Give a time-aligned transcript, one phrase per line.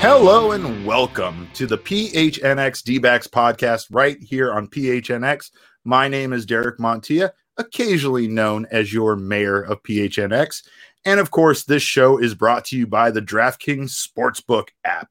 [0.00, 5.50] Hello and welcome to the PHNX D-backs podcast right here on PHNX.
[5.84, 10.62] My name is Derek Montilla, occasionally known as your mayor of PHNX.
[11.04, 15.08] And of course, this show is brought to you by the DraftKings Sportsbook app,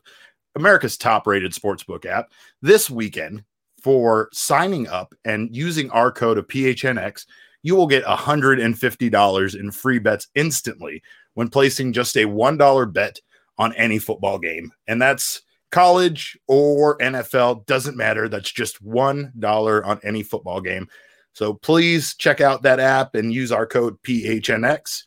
[0.55, 2.31] America's top rated sportsbook app.
[2.61, 3.43] This weekend,
[3.83, 7.25] for signing up and using our code of PHNX,
[7.61, 13.19] you will get $150 in free bets instantly when placing just a $1 bet
[13.57, 14.71] on any football game.
[14.87, 15.41] And that's
[15.71, 18.29] college or NFL, doesn't matter.
[18.29, 20.87] That's just $1 on any football game.
[21.33, 25.03] So please check out that app and use our code PHNX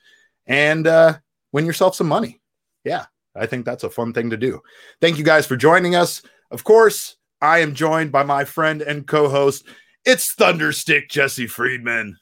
[0.46, 1.18] and uh,
[1.52, 2.40] win yourself some money.
[2.84, 4.60] Yeah, I think that's a fun thing to do.
[5.00, 6.22] Thank you guys for joining us.
[6.50, 9.64] Of course, I am joined by my friend and co host.
[10.04, 12.16] It's Thunderstick Jesse Friedman.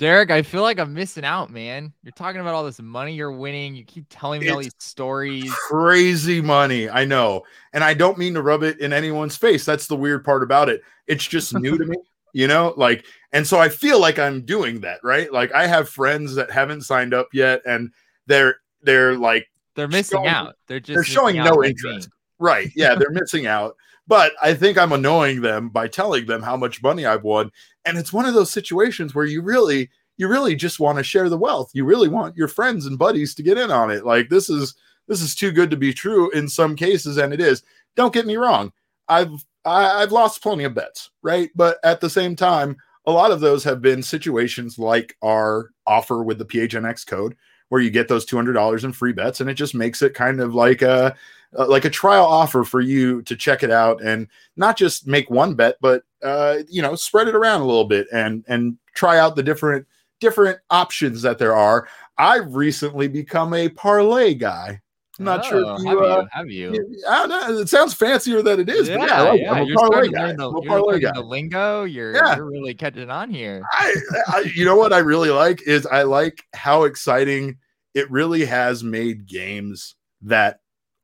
[0.00, 1.92] Derek, I feel like I'm missing out, man.
[2.02, 3.76] You're talking about all this money you're winning.
[3.76, 5.52] You keep telling me It's all these stories.
[5.54, 6.88] Crazy money.
[6.88, 7.42] I know.
[7.74, 9.66] And I don't mean to rub it in anyone's face.
[9.66, 10.80] That's the weird part about it.
[11.06, 11.96] It's just new to me,
[12.32, 12.72] you know?
[12.78, 15.30] Like, and so I feel like I'm doing that, right?
[15.30, 17.92] Like I have friends that haven't signed up yet and
[18.26, 20.56] they're they're like They're missing showing- out.
[20.66, 22.08] They're just they're showing no interest.
[22.38, 22.70] Right.
[22.74, 23.76] Yeah, they're missing out.
[24.10, 27.52] But I think I'm annoying them by telling them how much money I've won.
[27.84, 31.28] And it's one of those situations where you really, you really just want to share
[31.28, 31.70] the wealth.
[31.74, 34.04] You really want your friends and buddies to get in on it.
[34.04, 34.74] Like this is
[35.06, 37.62] this is too good to be true in some cases, and it is.
[37.94, 38.72] Don't get me wrong.
[39.06, 41.50] I've I, I've lost plenty of bets, right?
[41.54, 46.24] But at the same time, a lot of those have been situations like our offer
[46.24, 47.36] with the PHNX code,
[47.68, 50.14] where you get those two hundred dollars in free bets, and it just makes it
[50.14, 51.14] kind of like a
[51.58, 55.28] uh, like a trial offer for you to check it out and not just make
[55.30, 59.18] one bet but uh you know spread it around a little bit and and try
[59.18, 59.86] out the different
[60.20, 61.88] different options that there are
[62.18, 64.80] i've recently become a parlay guy
[65.18, 66.28] i'm not sure Oh, if have you, uh, you?
[66.30, 66.72] Have you?
[66.72, 67.58] you- I don't know.
[67.60, 69.42] It sounds fancier than it is, yeah, but yeah, I like it.
[69.42, 69.52] yeah.
[69.52, 70.32] I'm a You're parlay guy.
[70.32, 71.10] the, I'm a you're parlay guy.
[71.14, 71.84] the lingo.
[71.84, 72.36] You're, Yeah.
[72.36, 73.62] you're really catching on here.
[73.72, 73.94] I,
[74.28, 77.58] I, you know what I really like is I like how exciting
[77.94, 80.59] it really has made games that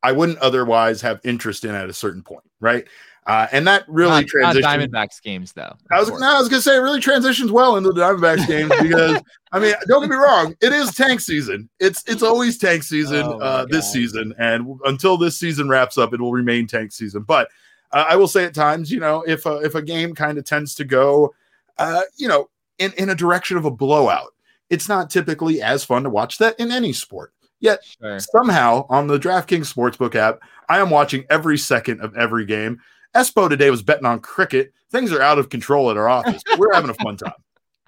[0.06, 2.86] I wouldn't otherwise have interest in at a certain point, right?
[3.26, 4.64] Uh, and that really not, not transitions.
[4.64, 5.74] Diamondbacks games though.
[5.90, 8.70] I was no, I was gonna say it really transitions well into the Diamondbacks games
[8.82, 11.68] because I mean, don't get me wrong, it is tank season.
[11.80, 13.92] It's it's always tank season Oh uh, this God.
[13.92, 17.22] season, and until this season wraps up, it will remain tank season.
[17.22, 17.48] But
[17.90, 20.44] uh, I will say at times, you know, if a, if a game kind of
[20.44, 21.34] tends to go,
[21.78, 24.34] uh, you know, in in a direction of a blowout,
[24.70, 27.32] it's not typically as fun to watch that in any sport.
[27.66, 28.18] Yet Sure.
[28.20, 32.80] somehow on the DraftKings Sportsbook app, I am watching every second of every game.
[33.14, 34.72] Espo today was betting on cricket.
[34.90, 36.42] Things are out of control at our office.
[36.58, 37.32] We're having a fun time.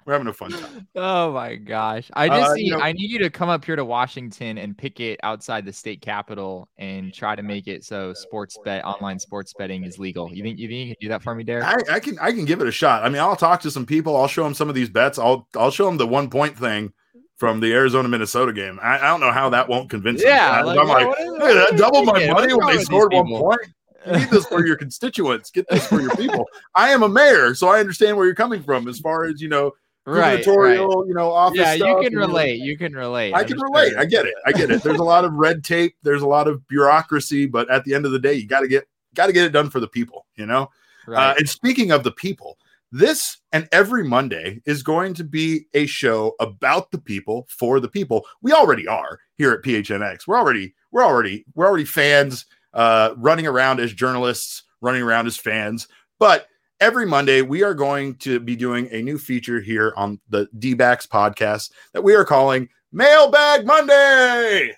[0.05, 0.87] We're having a fun time.
[0.95, 2.09] Oh my gosh.
[2.13, 4.57] I just Uh, need you know- I need you to come up here to Washington
[4.57, 8.83] and pick it outside the state capitol and try to make it so sports bet
[8.85, 10.33] online sports betting is legal.
[10.33, 11.63] You think you think you can do that for me, Derek?
[11.65, 13.03] I, I can I can give it a shot.
[13.03, 14.17] I mean, I'll talk to some people.
[14.17, 15.19] I'll show them some of these bets.
[15.19, 16.91] I'll I'll show them the one point thing
[17.39, 18.79] from the Arizona Minnesota game.
[18.83, 20.21] I, I don't know how that won't convince.
[20.21, 23.13] Yeah, I'm like, what is- "Look what at double my money What's when they scored
[23.13, 23.61] one point.
[24.05, 25.49] You need this for your constituents.
[25.49, 26.45] Get this for your people.
[26.75, 29.47] I am a mayor, so I understand where you're coming from as far as you
[29.47, 29.73] know
[30.05, 30.75] right, right.
[30.77, 31.57] you know, office.
[31.59, 32.59] Yeah, you can and, you know, relate.
[32.59, 33.33] You can relate.
[33.33, 33.95] I I'm can relate.
[33.97, 34.35] I get it.
[34.45, 34.83] I get it.
[34.83, 35.95] There's a lot of red tape.
[36.03, 38.67] There's a lot of bureaucracy, but at the end of the day, you got to
[38.67, 38.85] get
[39.15, 40.25] got to get it done for the people.
[40.35, 40.69] You know.
[41.07, 42.57] Uh, and speaking of the people,
[42.91, 47.87] this and every Monday is going to be a show about the people for the
[47.87, 48.25] people.
[48.41, 50.27] We already are here at PHNX.
[50.27, 55.37] We're already we're already we're already fans uh, running around as journalists, running around as
[55.37, 55.87] fans.
[56.19, 56.47] But
[56.79, 61.05] every Monday we are going to be doing a new feature here on the D-backs
[61.05, 64.73] podcast that we are calling Mailbag Monday.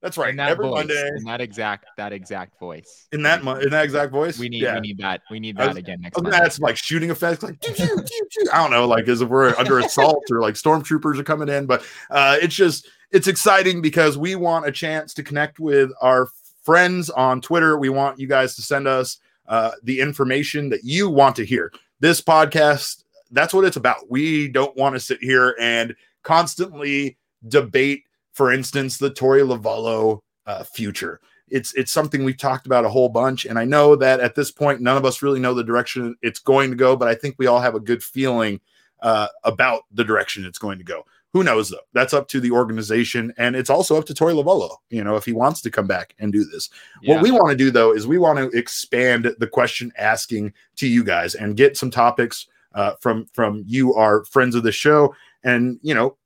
[0.00, 0.30] That's right.
[0.30, 3.08] in that every voice, Monday in that exact that exact voice.
[3.12, 4.38] in that in that exact voice.
[4.38, 4.74] we need Yeah.
[4.74, 6.34] we need that we need that was- again next I was month.
[6.34, 8.50] gonna add some like shooting effects, like doo, doo, doo.
[8.52, 11.66] I don't know, like as if we're under assault or like stormtroopers are coming in.
[11.66, 16.28] But uh, it's just it's exciting because we want a chance to connect with our
[16.62, 17.78] friends on Twitter.
[17.78, 19.18] We want you guys to send us
[19.48, 21.72] uh, the information that you want to hear.
[22.00, 24.10] This podcast, that's what it's about.
[24.10, 27.16] We don't want to sit here and constantly
[27.48, 28.04] debate,
[28.38, 31.20] for instance, the Torey Lovullo uh, future.
[31.48, 34.52] It's it's something we've talked about a whole bunch, and I know that at this
[34.52, 37.34] point, none of us really know the direction it's going to go, but I think
[37.36, 38.60] we all have a good feeling
[39.00, 41.04] uh, about the direction it's going to go.
[41.32, 41.78] Who knows though?
[41.94, 44.76] That's up to the organization, and it's also up to Torey Lovullo.
[44.88, 46.70] You know, if he wants to come back and do this.
[47.02, 47.14] Yeah.
[47.14, 50.86] What we want to do though is we want to expand the question asking to
[50.86, 52.46] you guys and get some topics
[52.76, 55.12] uh, from from you, our friends of the show,
[55.42, 56.16] and you know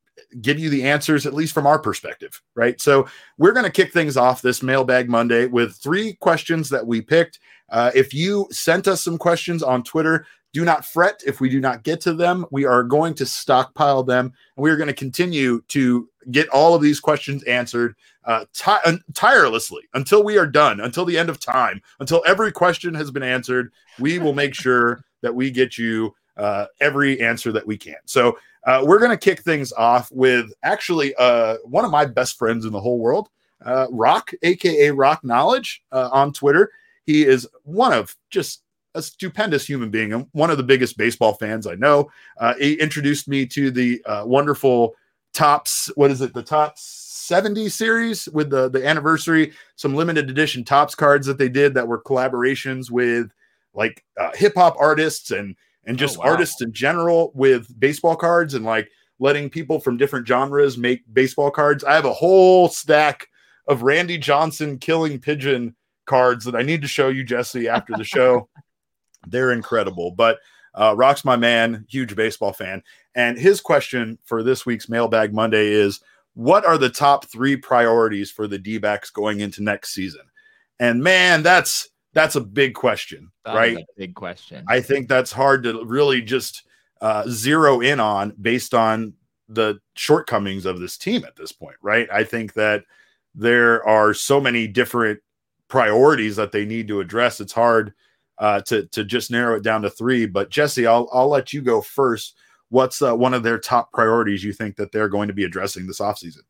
[0.40, 3.06] give you the answers at least from our perspective right so
[3.38, 7.38] we're going to kick things off this mailbag monday with three questions that we picked
[7.70, 11.60] uh, if you sent us some questions on twitter do not fret if we do
[11.60, 12.44] not get to them.
[12.50, 14.26] We are going to stockpile them
[14.56, 18.44] and we are going to continue to get all of these questions answered uh,
[19.14, 23.22] tirelessly until we are done, until the end of time, until every question has been
[23.22, 23.72] answered.
[23.98, 27.96] We will make sure that we get you uh, every answer that we can.
[28.04, 32.38] So uh, we're going to kick things off with actually uh, one of my best
[32.38, 33.28] friends in the whole world,
[33.64, 36.70] uh, Rock, aka Rock Knowledge, uh, on Twitter.
[37.04, 38.62] He is one of just
[38.94, 40.12] a stupendous human being.
[40.12, 42.10] I'm one of the biggest baseball fans I know.
[42.38, 44.94] Uh, he introduced me to the wonderful
[45.32, 45.90] Topps.
[45.94, 46.34] What is it?
[46.34, 49.52] The Topps 70 series with the the anniversary.
[49.76, 53.32] Some limited edition Topps cards that they did that were collaborations with
[53.74, 56.30] like hip hop artists and and just oh, wow.
[56.30, 58.88] artists in general with baseball cards and like
[59.18, 61.84] letting people from different genres make baseball cards.
[61.84, 63.28] I have a whole stack
[63.68, 65.76] of Randy Johnson killing pigeon
[66.06, 68.48] cards that I need to show you, Jesse, after the show.
[69.26, 70.10] They're incredible.
[70.10, 70.38] But
[70.74, 72.82] uh, Rock's my man, huge baseball fan.
[73.14, 76.00] And his question for this week's Mailbag Monday is
[76.34, 80.22] What are the top three priorities for the D backs going into next season?
[80.80, 83.84] And man, that's that's a big question, that right?
[83.96, 84.64] big question.
[84.68, 86.64] I think that's hard to really just
[87.00, 89.14] uh, zero in on based on
[89.48, 92.08] the shortcomings of this team at this point, right?
[92.12, 92.84] I think that
[93.34, 95.20] there are so many different
[95.68, 97.40] priorities that they need to address.
[97.40, 97.94] It's hard
[98.38, 100.26] uh, to to just narrow it down to three.
[100.26, 102.36] But Jesse, I'll I'll let you go first.
[102.68, 105.86] What's uh, one of their top priorities you think that they're going to be addressing
[105.86, 106.40] this offseason?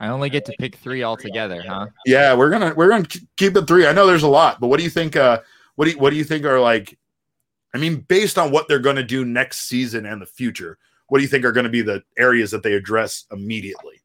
[0.00, 1.86] I only get to pick three altogether, huh?
[2.06, 3.86] Yeah, we're gonna we're gonna keep it three.
[3.86, 5.16] I know there's a lot, but what do you think?
[5.16, 5.40] Uh,
[5.74, 6.98] what do you, what do you think are like?
[7.74, 10.78] I mean, based on what they're going to do next season and the future,
[11.08, 14.00] what do you think are going to be the areas that they address immediately?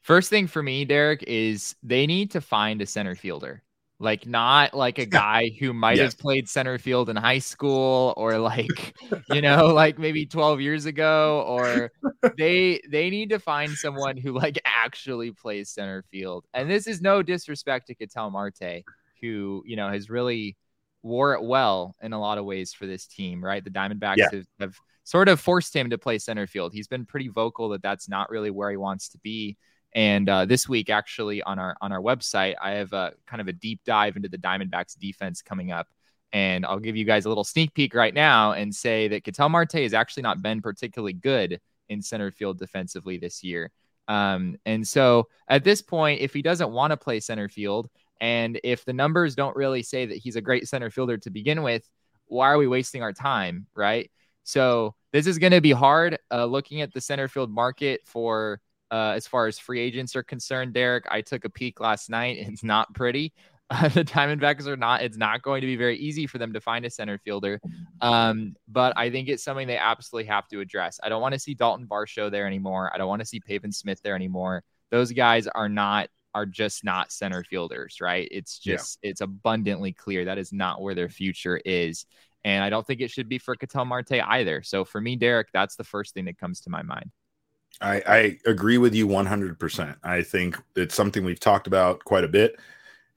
[0.00, 3.62] First thing for me, Derek, is they need to find a center fielder
[4.02, 6.12] like not like a guy who might yes.
[6.12, 8.94] have played center field in high school or like
[9.32, 11.92] you know like maybe 12 years ago or
[12.36, 16.44] they they need to find someone who like actually plays center field.
[16.52, 18.84] And this is no disrespect to Ketel Marte
[19.20, 20.56] who you know has really
[21.04, 23.64] wore it well in a lot of ways for this team right?
[23.64, 24.28] The Diamondbacks yeah.
[24.32, 26.72] have, have sort of forced him to play center field.
[26.72, 29.56] He's been pretty vocal that that's not really where he wants to be
[29.94, 33.48] and uh, this week, actually, on our on our website, I have a kind of
[33.48, 35.88] a deep dive into the Diamondbacks defense coming up.
[36.32, 39.50] And I'll give you guys a little sneak peek right now and say that Ketel
[39.50, 41.60] Marte has actually not been particularly good
[41.90, 43.70] in center field defensively this year.
[44.08, 48.58] Um, and so at this point, if he doesn't want to play center field, and
[48.64, 51.86] if the numbers don't really say that he's a great center fielder to begin with,
[52.26, 53.66] why are we wasting our time?
[53.74, 54.10] Right.
[54.44, 58.60] So this is going to be hard uh, looking at the center field market for
[58.92, 61.06] uh, as far as free agents are concerned, Derek.
[61.10, 62.38] I took a peek last night.
[62.52, 63.32] It's not pretty.
[63.70, 65.02] Uh, the Diamondbacks are not.
[65.02, 67.58] It's not going to be very easy for them to find a center fielder.
[68.02, 71.00] Um, but I think it's something they absolutely have to address.
[71.02, 72.90] I don't want to see Dalton Varsho there anymore.
[72.94, 74.62] I don't want to see Pavin Smith there anymore.
[74.90, 78.28] Those guys are not are just not center fielders, right?
[78.30, 79.10] It's just yeah.
[79.10, 82.04] it's abundantly clear that is not where their future is.
[82.44, 84.62] And I don't think it should be for Ketel Marte either.
[84.62, 87.10] So for me, Derek, that's the first thing that comes to my mind.
[87.80, 89.96] I, I agree with you 100%.
[90.04, 92.58] I think it's something we've talked about quite a bit.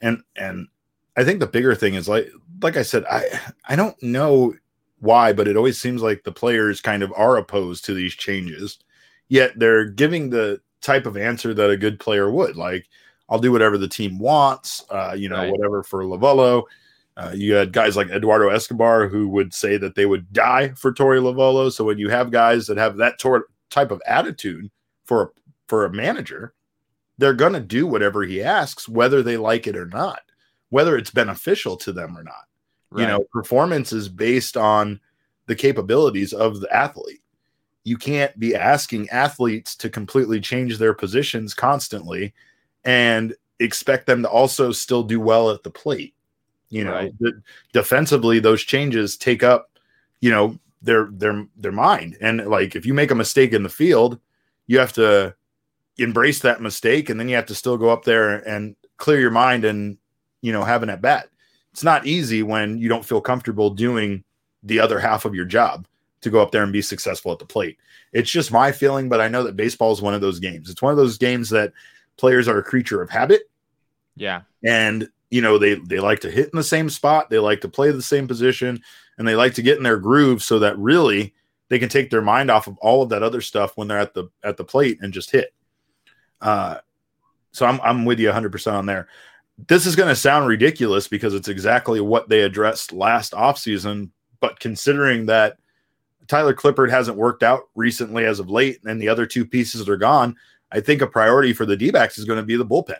[0.01, 0.67] And, and
[1.15, 2.29] I think the bigger thing is like,
[2.61, 3.25] like I said, I,
[3.67, 4.53] I don't know
[4.99, 8.79] why, but it always seems like the players kind of are opposed to these changes,
[9.27, 12.55] yet they're giving the type of answer that a good player would.
[12.55, 12.87] Like,
[13.29, 15.51] I'll do whatever the team wants, uh, you know, right.
[15.51, 16.63] whatever for Lovullo.
[17.17, 20.93] Uh, you had guys like Eduardo Escobar who would say that they would die for
[20.93, 21.71] Torey Lovullo.
[21.71, 24.69] So when you have guys that have that tor- type of attitude
[25.05, 25.27] for a,
[25.67, 26.53] for a manager,
[27.17, 30.21] they're going to do whatever he asks, whether they like it or not,
[30.69, 32.45] whether it's beneficial to them or not.
[32.91, 33.01] Right.
[33.01, 34.99] You know, performance is based on
[35.47, 37.21] the capabilities of the athlete.
[37.83, 42.33] You can't be asking athletes to completely change their positions constantly
[42.83, 46.13] and expect them to also still do well at the plate.
[46.69, 47.13] You know, right.
[47.73, 49.69] defensively, those changes take up,
[50.19, 52.17] you know, their their their mind.
[52.21, 54.19] And like if you make a mistake in the field,
[54.67, 55.35] you have to
[55.97, 59.31] embrace that mistake and then you have to still go up there and clear your
[59.31, 59.97] mind and
[60.41, 61.29] you know have an at bat
[61.71, 64.23] it's not easy when you don't feel comfortable doing
[64.63, 65.87] the other half of your job
[66.21, 67.77] to go up there and be successful at the plate.
[68.13, 70.69] It's just my feeling but i know that baseball is one of those games.
[70.69, 71.73] It's one of those games that
[72.17, 73.49] players are a creature of habit.
[74.15, 74.41] Yeah.
[74.63, 77.29] And you know they they like to hit in the same spot.
[77.29, 78.81] They like to play the same position
[79.17, 81.33] and they like to get in their groove so that really
[81.69, 84.13] they can take their mind off of all of that other stuff when they're at
[84.13, 85.53] the at the plate and just hit
[86.41, 86.77] uh,
[87.51, 89.07] so I'm I'm with you 100% on there.
[89.67, 94.09] This is going to sound ridiculous because it's exactly what they addressed last offseason,
[94.41, 95.57] but considering that
[96.27, 99.95] Tyler Clippard hasn't worked out recently as of late and the other two pieces are
[99.95, 100.35] gone,
[100.71, 102.99] I think a priority for the D-backs is going to be the bullpen.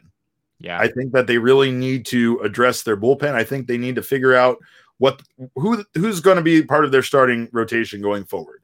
[0.59, 0.79] Yeah.
[0.79, 3.33] I think that they really need to address their bullpen.
[3.33, 4.57] I think they need to figure out
[4.97, 5.21] what
[5.55, 8.61] who who's going to be part of their starting rotation going forward.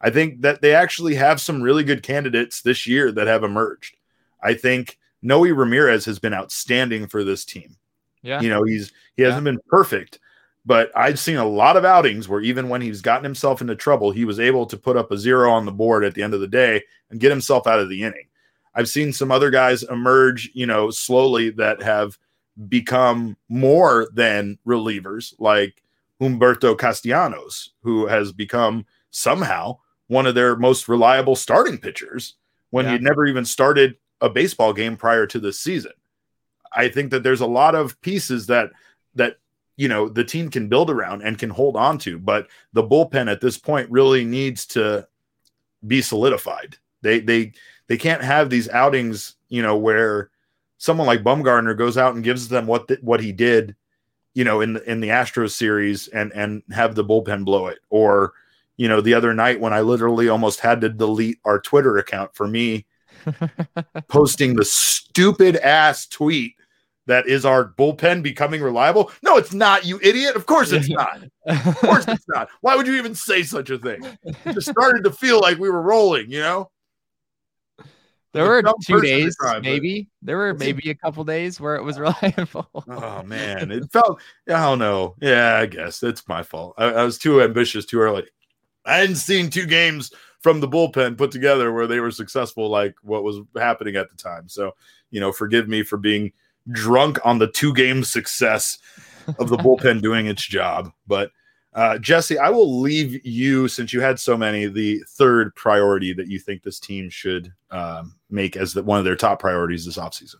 [0.00, 3.96] I think that they actually have some really good candidates this year that have emerged.
[4.42, 7.76] I think Noe Ramirez has been outstanding for this team.
[8.22, 8.40] Yeah.
[8.40, 9.52] You know, he's he hasn't yeah.
[9.52, 10.18] been perfect,
[10.64, 14.10] but I've seen a lot of outings where even when he's gotten himself into trouble,
[14.10, 16.40] he was able to put up a zero on the board at the end of
[16.40, 18.26] the day and get himself out of the inning.
[18.74, 22.18] I've seen some other guys emerge, you know, slowly that have
[22.68, 25.82] become more than relievers, like
[26.20, 32.34] Humberto Castellanos, who has become somehow one of their most reliable starting pitchers
[32.70, 32.92] when yeah.
[32.92, 35.92] he never even started a baseball game prior to this season.
[36.72, 38.70] I think that there's a lot of pieces that
[39.14, 39.38] that
[39.76, 43.30] you know the team can build around and can hold on to, but the bullpen
[43.30, 45.06] at this point really needs to
[45.86, 46.76] be solidified.
[47.02, 47.52] They they
[47.86, 50.30] they can't have these outings, you know, where
[50.80, 53.76] someone like Bumgarner goes out and gives them what the, what he did,
[54.34, 57.78] you know, in the in the Astros series and and have the bullpen blow it,
[57.90, 58.32] or
[58.76, 62.34] you know, the other night when I literally almost had to delete our Twitter account
[62.34, 62.86] for me
[64.08, 66.54] posting the stupid ass tweet
[67.06, 69.10] that is our bullpen becoming reliable.
[69.22, 70.34] No, it's not, you idiot.
[70.34, 71.24] Of course it's not.
[71.44, 72.48] Of course it's not.
[72.62, 74.00] Why would you even say such a thing?
[74.24, 76.70] It just started to feel like we were rolling, you know?
[78.32, 80.08] There were two days, maybe.
[80.22, 82.68] There were maybe a couple days where it was reliable.
[82.74, 84.20] oh man, it felt.
[84.48, 85.16] I don't know.
[85.20, 86.74] Yeah, I guess it's my fault.
[86.78, 88.26] I, I was too ambitious too early.
[88.86, 92.94] I hadn't seen two games from the bullpen put together where they were successful, like
[93.02, 94.48] what was happening at the time.
[94.48, 94.74] So,
[95.10, 96.32] you know, forgive me for being
[96.70, 98.78] drunk on the two game success
[99.38, 100.92] of the bullpen doing its job.
[101.06, 101.30] But
[101.72, 104.66] uh, Jesse, I will leave you since you had so many.
[104.66, 109.04] The third priority that you think this team should um, make as the, one of
[109.04, 110.36] their top priorities this offseason.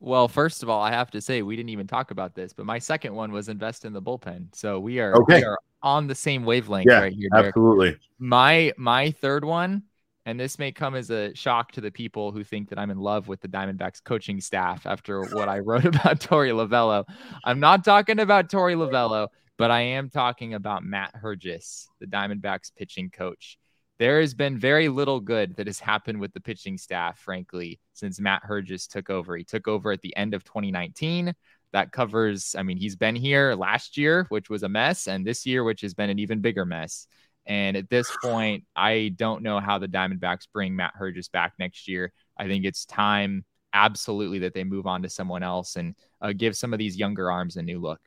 [0.00, 2.66] Well, first of all, I have to say we didn't even talk about this, but
[2.66, 4.54] my second one was invest in the bullpen.
[4.54, 5.38] So we are, okay.
[5.38, 7.28] we are on the same wavelength yeah, right here.
[7.32, 7.46] Derek.
[7.48, 7.96] Absolutely.
[8.18, 9.82] My my third one,
[10.26, 12.98] and this may come as a shock to the people who think that I'm in
[12.98, 17.04] love with the Diamondbacks coaching staff after what I wrote about Torey Lovullo.
[17.44, 22.74] I'm not talking about Torey Lovullo, but I am talking about Matt Herges, the Diamondbacks
[22.74, 23.58] pitching coach.
[23.98, 28.20] There has been very little good that has happened with the pitching staff, frankly, since
[28.20, 29.36] Matt Herges took over.
[29.36, 31.34] He took over at the end of 2019
[31.72, 35.44] that covers, I mean, he's been here last year, which was a mess, and this
[35.44, 37.06] year, which has been an even bigger mess.
[37.44, 41.88] And at this point, I don't know how the Diamondbacks bring Matt Herges back next
[41.88, 42.12] year.
[42.38, 46.56] I think it's time, absolutely, that they move on to someone else and uh, give
[46.56, 48.00] some of these younger arms a new look.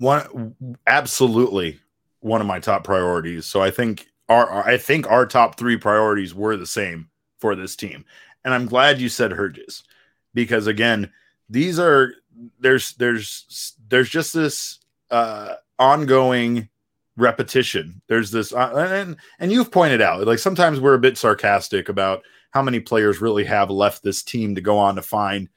[0.00, 1.78] One, absolutely,
[2.20, 3.44] one of my top priorities.
[3.44, 7.76] So I think our, I think our top three priorities were the same for this
[7.76, 8.06] team,
[8.42, 9.84] and I'm glad you said Herges
[10.32, 11.12] because again,
[11.50, 12.14] these are
[12.60, 14.78] there's there's there's just this
[15.10, 16.68] uh ongoing
[17.16, 21.88] repetition there's this uh, and and you've pointed out like sometimes we're a bit sarcastic
[21.90, 25.48] about how many players really have left this team to go on to find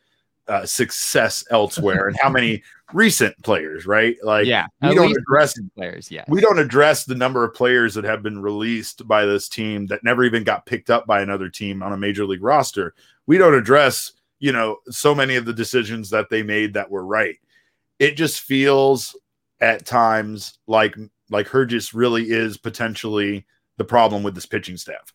[0.47, 2.61] uh, success elsewhere and how many
[2.93, 7.43] recent players right like yeah we don't address players yeah we don't address the number
[7.43, 11.07] of players that have been released by this team that never even got picked up
[11.07, 12.93] by another team on a major league roster
[13.25, 14.11] we don't address
[14.43, 17.37] you know, so many of the decisions that they made that were right.
[17.97, 19.15] It just feels
[19.61, 20.97] at times like
[21.29, 23.45] like Herges really is potentially
[23.77, 25.13] the problem with this pitching staff.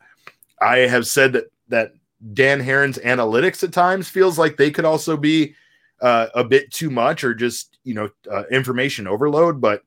[0.63, 1.93] I have said that that
[2.35, 5.55] Dan Haren's analytics at times feels like they could also be
[6.01, 9.61] uh, a bit too much or just you know uh, information overload.
[9.61, 9.83] But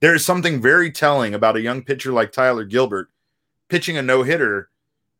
[0.00, 3.08] there is something very telling about a young pitcher like Tyler Gilbert
[3.68, 4.68] pitching a no hitter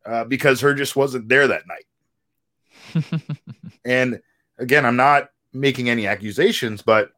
[0.04, 3.20] uh, because just wasn't there that night.
[3.84, 4.20] and
[4.58, 7.12] again, I'm not making any accusations, but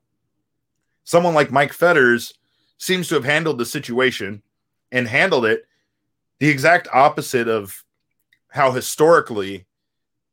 [1.05, 2.35] someone like Mike Fetters
[2.79, 4.43] seems to have handled the situation
[4.93, 5.67] and handled it
[6.39, 7.83] the exact opposite of
[8.57, 9.67] how historically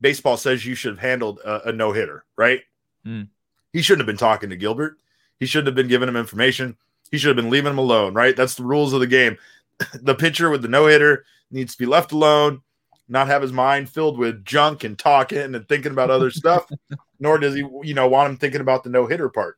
[0.01, 2.61] baseball says you should have handled a, a no hitter, right?
[3.05, 3.27] Mm.
[3.71, 4.97] He shouldn't have been talking to Gilbert.
[5.39, 6.77] He shouldn't have been giving him information.
[7.11, 8.35] He should have been leaving him alone, right?
[8.35, 9.37] That's the rules of the game.
[10.01, 12.61] the pitcher with the no hitter needs to be left alone,
[13.07, 16.69] not have his mind filled with junk and talking and thinking about other stuff,
[17.19, 19.57] nor does he, you know, want him thinking about the no hitter part.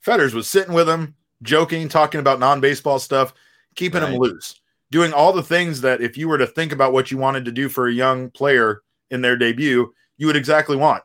[0.00, 3.34] Fetters was sitting with him, joking, talking about non baseball stuff,
[3.74, 4.12] keeping right.
[4.12, 7.18] him loose, doing all the things that if you were to think about what you
[7.18, 11.02] wanted to do for a young player in their debut, you would exactly want.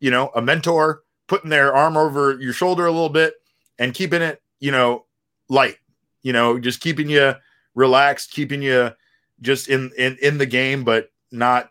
[0.00, 3.34] You know, a mentor putting their arm over your shoulder a little bit
[3.78, 5.04] and keeping it, you know,
[5.48, 5.76] light,
[6.22, 7.34] you know, just keeping you
[7.74, 8.90] relaxed, keeping you
[9.40, 11.70] just in in in the game, but not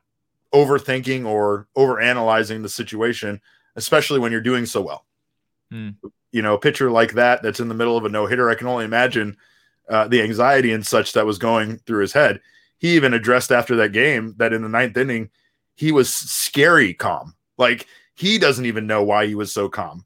[0.53, 3.41] overthinking or over analyzing the situation,
[3.75, 5.05] especially when you're doing so well.
[5.71, 5.89] Hmm.
[6.31, 8.55] You know, a pitcher like that that's in the middle of a no hitter, I
[8.55, 9.37] can only imagine
[9.89, 12.41] uh, the anxiety and such that was going through his head.
[12.77, 15.29] He even addressed after that game that in the ninth inning,
[15.75, 17.35] he was scary calm.
[17.57, 20.05] Like he doesn't even know why he was so calm.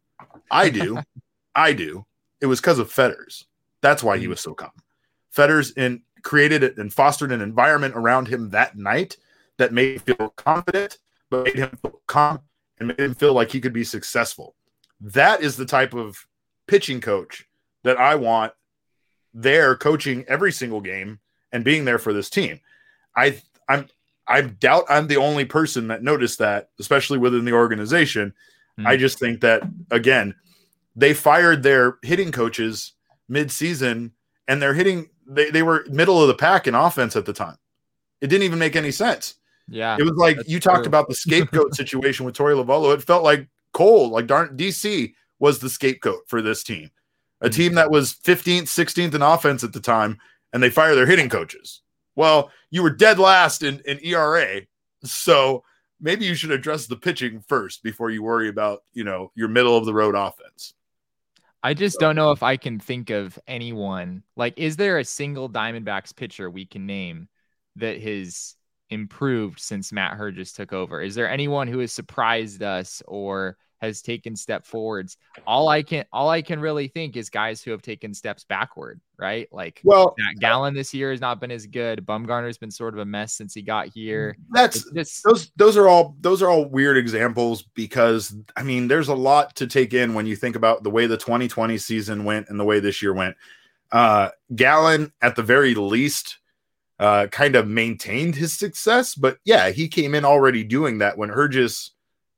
[0.50, 1.00] I do.
[1.56, 2.06] I do.
[2.42, 3.46] It was because of Fetters.
[3.82, 4.32] That's why he hmm.
[4.32, 4.72] was so calm.
[5.32, 9.18] Fetters in created and fostered an environment around him that night
[9.58, 10.98] that made him feel confident,
[11.30, 12.40] but made him feel calm
[12.80, 14.56] and made him feel like he could be successful.
[15.02, 16.25] That is the type of
[16.68, 17.46] pitching coach
[17.84, 18.54] that I want
[19.34, 21.20] there coaching every single game
[21.52, 22.60] and being there for this team.
[23.16, 23.88] I I'm
[24.28, 28.34] I doubt I'm the only person that noticed that, especially within the organization.
[28.80, 28.88] Mm-hmm.
[28.88, 30.36] I just think that again,
[30.96, 32.94] they fired their hitting coaches
[33.30, 34.12] mid-season
[34.48, 37.58] and they're hitting they, they were middle of the pack in offense at the time.
[38.22, 39.36] It didn't even make any sense.
[39.68, 39.98] Yeah.
[40.00, 40.88] It was like you talked true.
[40.88, 42.94] about the scapegoat situation with Torey Lovullo.
[42.94, 46.90] It felt like Cole, like darn DC was the scapegoat for this team.
[47.44, 50.18] A team that was 15th, 16th in offense at the time,
[50.52, 51.82] and they fire their hitting coaches.
[52.16, 54.62] Well, you were dead last in, in ERA.
[55.04, 55.64] So
[56.00, 59.78] maybe you should address the pitching first before you worry about, you know, your middle
[59.78, 60.74] of the road offense.
[61.62, 64.24] I just don't know if I can think of anyone.
[64.36, 67.30] Like, is there a single Diamondbacks pitcher we can name
[67.78, 68.56] that has
[68.93, 71.01] improved since Matt Herges took over?
[71.01, 75.17] Is there anyone who has surprised us or has taken step forwards.
[75.45, 79.01] All I can all I can really think is guys who have taken steps backward,
[79.17, 79.49] right?
[79.51, 82.06] Like well, that Gallen this year has not been as good.
[82.06, 84.38] Bumgarner's been sort of a mess since he got here.
[84.51, 89.10] That's just, those those are all those are all weird examples because I mean there's
[89.10, 92.47] a lot to take in when you think about the way the 2020 season went
[92.47, 93.36] and the way this year went.
[93.91, 96.39] Uh Gallen at the very least
[97.04, 101.30] uh kind of maintained his success, but yeah, he came in already doing that when
[101.30, 101.92] Herges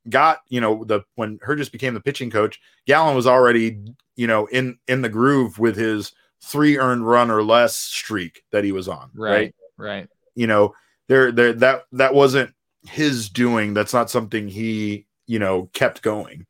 [0.10, 3.80] got you know the when Herges became the pitching coach, Gallen was already
[4.16, 8.64] you know in in the groove with his three earned run or less streak that
[8.64, 9.12] he was on.
[9.14, 9.88] Right, right.
[9.88, 10.10] right.
[10.34, 10.74] You know,
[11.08, 12.52] there there that that wasn't
[12.88, 13.76] his doing.
[13.76, 16.48] That's not something he you know kept going.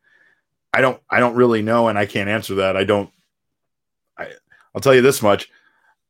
[0.73, 2.77] I don't I don't really know, and I can't answer that.
[2.77, 3.09] I don't.
[4.17, 4.29] I
[4.73, 5.49] I'll tell you this much.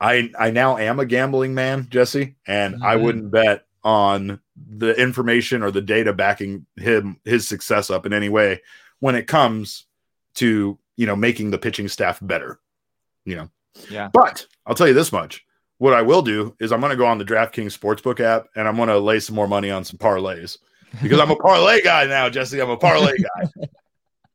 [0.06, 2.84] I I now am a gambling man, Jesse, and mm-hmm.
[2.84, 8.14] I wouldn't bet on the information or the data backing him his success up in
[8.14, 8.62] any way
[9.00, 9.86] when it comes
[10.36, 12.60] to you know making the pitching staff better
[13.26, 13.50] you know.
[13.90, 14.10] Yeah.
[14.14, 15.46] But i'll tell you this much.
[15.78, 18.66] What i will do is i'm going to go on the draftkings sportsbook app and
[18.68, 20.58] i'm going to lay some more money on some parlays
[21.02, 22.62] because i'm a parlay guy now jesse.
[22.62, 23.50] I'm a parlay guy.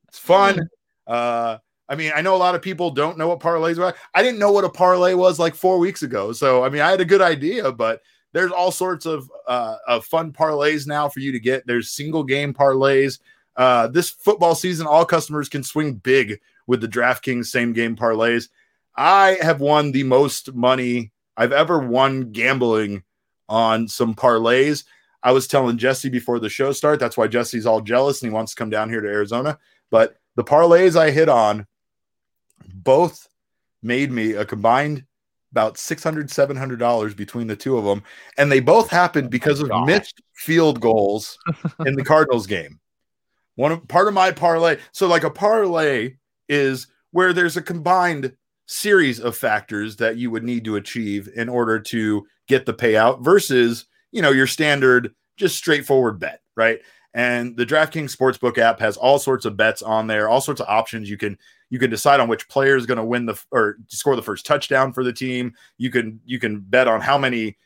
[0.09, 0.69] It's fun.
[1.07, 1.59] Uh
[1.91, 3.95] I mean, I know a lot of people don't know what parlays are.
[4.15, 6.33] I didn't know what a parlay was like four weeks ago.
[6.33, 8.01] So, I mean, I had a good idea, but
[8.33, 11.67] there's all sorts of, uh, of fun parlays now for you to get.
[11.67, 13.19] There's single game parlays.
[13.57, 18.49] Uh, this football season, all customers can swing big with the DraftKings same game parlays.
[18.97, 23.03] I have won the most money I've ever won gambling
[23.49, 24.85] on some parlays.
[25.25, 27.01] I was telling Jesse before the show start.
[27.01, 29.59] That's why Jesse's all jealous and he wants to come down here to Arizona.
[29.91, 31.67] But the parlays I hit on
[32.67, 33.29] both
[33.83, 35.05] made me a combined
[35.53, 38.03] about 600 700 dollars between the two of them.
[38.39, 41.39] And they both oh happened oh because of missed field goals
[41.87, 42.79] in the cardinals game.
[43.57, 46.15] One of, part of my parlay so like a parlay
[46.49, 51.49] is where there's a combined series of factors that you would need to achieve in
[51.49, 56.81] order to get the payout versus you know your standard just straightforward bet right?
[57.15, 60.69] And the DraftKings Sportsbook app has all sorts of bets on there, all sorts of
[60.69, 61.11] options.
[61.11, 61.39] You can
[61.71, 64.45] you can decide on which player is going to win the or score the first
[64.45, 65.55] touchdown for the team.
[65.79, 67.57] You can you can bet on how many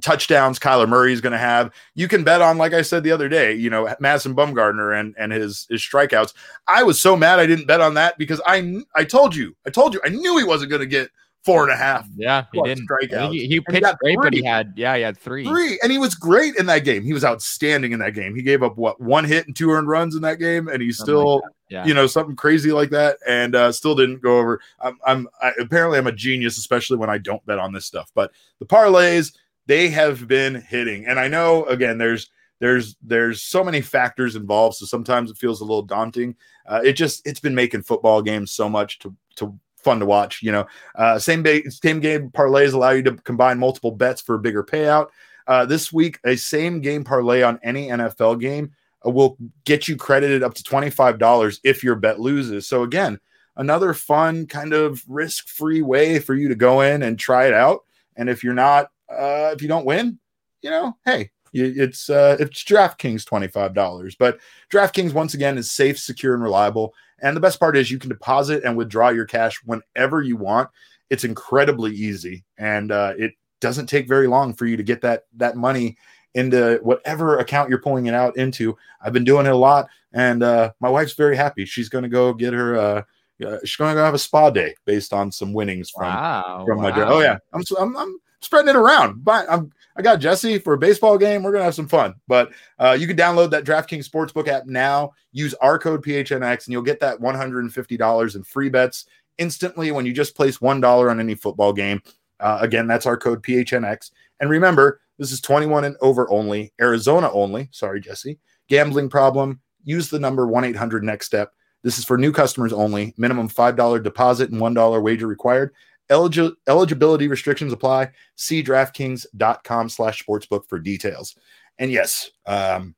[0.00, 1.72] touchdowns Kyler Murray is going to have.
[1.94, 5.14] You can bet on, like I said the other day, you know, Madison Bumgarner and
[5.18, 6.34] and his his strikeouts.
[6.68, 9.70] I was so mad I didn't bet on that because I I told you, I
[9.70, 11.10] told you, I knew he wasn't going to get
[11.44, 12.06] four and a half.
[12.16, 12.86] Yeah, he didn't.
[13.32, 15.44] He, he pitched he great, but he had yeah, he had three.
[15.46, 17.02] Three, and he was great in that game.
[17.02, 18.34] He was outstanding in that game.
[18.34, 20.98] He gave up what one hit and two earned runs in that game, and he's
[20.98, 21.86] still, like yeah.
[21.86, 24.60] you know, something crazy like that, and uh, still didn't go over.
[24.80, 28.10] I'm, I'm I, apparently I'm a genius, especially when I don't bet on this stuff.
[28.14, 29.34] But the parlays
[29.66, 34.76] they have been hitting, and I know again there's there's there's so many factors involved
[34.76, 38.50] so sometimes it feels a little daunting uh, it just it's been making football games
[38.52, 40.66] so much to to fun to watch you know.
[40.94, 45.08] Uh, same same game parlays allow you to combine multiple bets for a bigger payout.
[45.46, 48.72] Uh, this week a same game parlay on any nfl game
[49.04, 52.68] uh, will get you credited up to $25 if your bet loses.
[52.68, 53.18] So again
[53.56, 57.80] another fun kind of risk-free way for you to go in and try it out.
[58.16, 60.18] And if you're not uh, if you don't win
[60.62, 64.38] you know hey it's uh, it's DraftKings twenty five dollars, but
[64.72, 66.94] DraftKings once again is safe, secure, and reliable.
[67.22, 70.70] And the best part is you can deposit and withdraw your cash whenever you want.
[71.10, 75.24] It's incredibly easy, and uh, it doesn't take very long for you to get that
[75.36, 75.96] that money
[76.34, 78.76] into whatever account you're pulling it out into.
[79.02, 81.64] I've been doing it a lot, and uh, my wife's very happy.
[81.64, 82.76] She's going to go get her.
[82.76, 83.02] Uh,
[83.44, 86.64] uh, she's going to go have a spa day based on some winnings from wow,
[86.66, 86.90] from my.
[86.90, 87.14] Wow.
[87.14, 89.24] Oh yeah, I'm, I'm I'm spreading it around.
[89.24, 91.42] But I'm I got Jesse for a baseball game.
[91.42, 92.14] We're gonna have some fun.
[92.28, 95.12] But uh, you can download that DraftKings Sportsbook app now.
[95.32, 99.06] Use our code PHNX, and you'll get that $150 in free bets
[99.38, 102.02] instantly when you just place one dollar on any football game.
[102.38, 104.10] Uh, again, that's our code PHNX.
[104.40, 107.68] And remember, this is 21 and over only, Arizona only.
[107.72, 108.38] Sorry, Jesse.
[108.68, 109.60] Gambling problem?
[109.84, 111.52] Use the number 1 800 Next Step.
[111.82, 113.14] This is for new customers only.
[113.16, 115.74] Minimum $5 deposit and $1 wager required.
[116.10, 118.10] Eligi- eligibility restrictions apply.
[118.36, 121.36] See DraftKings.com slash sportsbook for details.
[121.78, 122.94] And yes, um,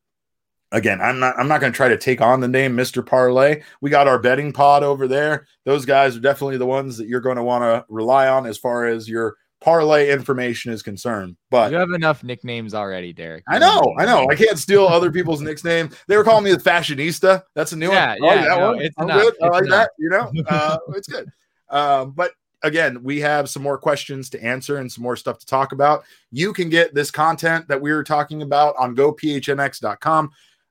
[0.72, 3.04] again, I'm not I'm not going to try to take on the name Mr.
[3.06, 3.62] Parlay.
[3.80, 5.46] We got our betting pod over there.
[5.64, 8.58] Those guys are definitely the ones that you're going to want to rely on as
[8.58, 11.36] far as your parlay information is concerned.
[11.50, 13.44] But you have enough nicknames already, Derek.
[13.48, 14.26] I know, I know.
[14.28, 15.94] I can't steal other people's nicknames.
[16.08, 17.42] They were calling me the fashionista.
[17.54, 18.22] That's a new yeah, one.
[18.22, 18.80] Yeah, oh, that no, one.
[18.80, 19.22] It's I'm enough.
[19.22, 19.34] good.
[19.42, 19.70] I like enough.
[19.70, 19.90] that.
[19.98, 21.30] You know, uh, it's good.
[21.72, 25.46] Um, but again, we have some more questions to answer and some more stuff to
[25.46, 26.04] talk about.
[26.30, 30.30] You can get this content that we were talking about on gophnx.com.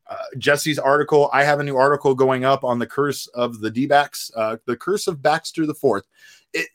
[0.10, 3.72] Uh, Jesse's article, I have a new article going up on the curse of the
[3.72, 6.06] D backs, uh, the curse of Baxter the Fourth.
[6.54, 6.68] It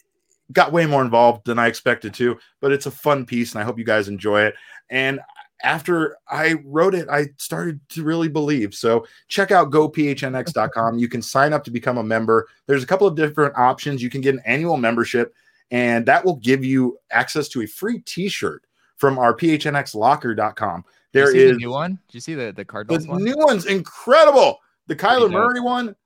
[0.52, 3.64] got way more involved than I expected to, but it's a fun piece and I
[3.64, 4.54] hope you guys enjoy it.
[4.88, 5.20] And
[5.62, 8.74] after I wrote it, I started to really believe.
[8.74, 10.98] So check out gophnx.com.
[10.98, 12.48] You can sign up to become a member.
[12.66, 14.02] There's a couple of different options.
[14.02, 15.34] You can get an annual membership,
[15.70, 18.64] and that will give you access to a free t-shirt
[18.96, 20.84] from our phnxlocker.com.
[21.12, 21.98] There is the new one.
[22.08, 23.24] Did you see the the Cardinals the one?
[23.24, 24.58] new one's incredible.
[24.86, 25.96] The Kyler Murray one.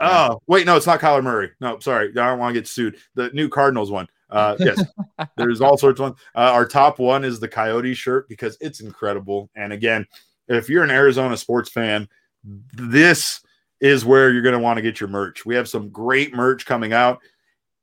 [0.00, 0.28] Yeah.
[0.30, 1.50] Oh, wait, no, it's not Kyler Murray.
[1.60, 2.10] No, sorry.
[2.10, 2.96] I don't want to get sued.
[3.14, 4.08] The new Cardinals one.
[4.30, 4.82] Uh, yes,
[5.36, 6.16] there's all sorts of ones.
[6.34, 9.50] Uh, our top one is the Coyote shirt because it's incredible.
[9.54, 10.06] And again,
[10.48, 12.08] if you're an Arizona sports fan,
[12.74, 13.40] this
[13.80, 15.46] is where you're going to want to get your merch.
[15.46, 17.20] We have some great merch coming out.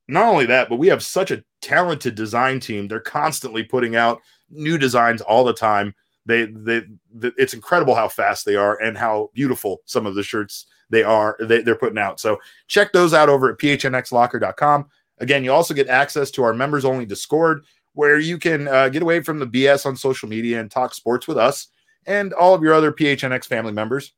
[0.07, 2.87] Not only that, but we have such a talented design team.
[2.87, 5.95] They're constantly putting out new designs all the time.
[6.27, 10.23] They, they, they it's incredible how fast they are and how beautiful some of the
[10.23, 12.19] shirts they are they, they're putting out.
[12.19, 14.85] So check those out over at phnxlocker.com.
[15.19, 19.01] Again, you also get access to our members only Discord, where you can uh, get
[19.01, 21.67] away from the BS on social media and talk sports with us
[22.05, 24.13] and all of your other PHNX family members.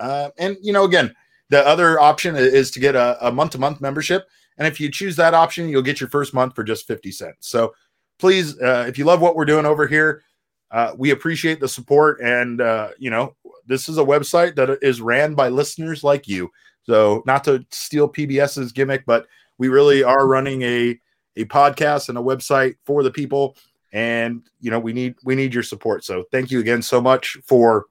[0.00, 1.14] Uh, and, you know, again,
[1.50, 4.26] the other option is to get a month to month membership.
[4.58, 7.48] And if you choose that option, you'll get your first month for just 50 cents.
[7.48, 7.74] So
[8.18, 10.22] please, uh, if you love what we're doing over here,
[10.70, 12.20] uh, we appreciate the support.
[12.20, 16.50] And, uh, you know, this is a website that is ran by listeners like you.
[16.82, 19.26] So, not to steal PBS's gimmick, but
[19.58, 20.98] we really are running a
[21.36, 23.56] a podcast and a website for the people.
[23.92, 26.04] And you know we need we need your support.
[26.04, 27.86] So thank you again so much for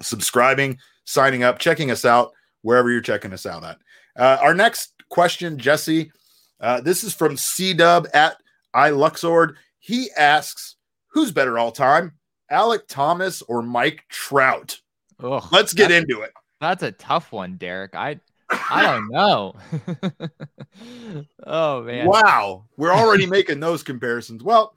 [0.00, 3.78] subscribing signing up checking us out wherever you're checking us out at.
[4.16, 6.12] Uh, our next question jesse
[6.60, 8.36] uh, this is from c-dub at
[8.74, 9.54] iluxord.
[9.78, 10.76] He asks
[11.08, 12.12] who's better all time
[12.52, 14.80] alek thomas or mike trout?
[15.22, 16.32] Ugh, let's get into it.
[16.60, 17.94] That's a tough one derek.
[17.94, 19.54] I I don't know.
[21.46, 22.06] oh man.
[22.06, 22.64] Wow.
[22.76, 24.42] We're already making those comparisons.
[24.42, 24.74] Well,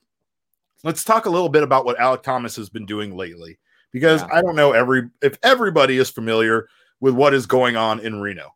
[0.84, 3.58] let's talk a little bit about what Alek Thomas has been doing lately.
[3.92, 4.30] Because yeah.
[4.34, 6.68] I don't know every if everybody is familiar
[7.00, 8.54] with what is going on in Reno.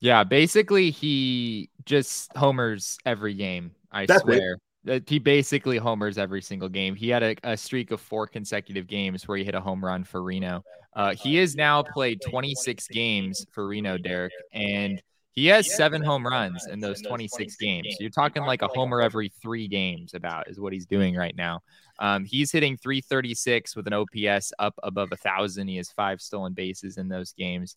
[0.00, 3.72] Yeah, basically he just homers every game.
[3.92, 4.54] I That's swear.
[4.54, 4.60] It.
[4.88, 6.94] Uh, he basically homers every single game.
[6.96, 10.02] He had a, a, streak of four consecutive games where he hit a home run
[10.02, 10.64] for Reno.
[10.94, 15.00] Uh, he has now played 26 games for Reno, Derek, and
[15.32, 17.86] He has seven home runs in those 26 games.
[17.90, 21.34] So you're talking like a homer every three games, about is what he's doing right
[21.34, 21.60] now.
[21.98, 25.68] Um, he's hitting 336 with an OPS up above a thousand.
[25.68, 27.76] He has five stolen bases in those games.